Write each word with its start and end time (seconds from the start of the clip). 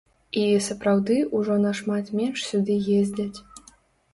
І, 0.43 0.45
сапраўды, 0.67 1.17
ужо 1.39 1.57
нашмат 1.67 2.09
менш 2.21 2.47
сюды 2.49 2.79
ездзяць. 2.99 3.37